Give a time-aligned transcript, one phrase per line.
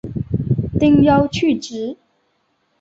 [0.79, 1.95] 丁忧去职。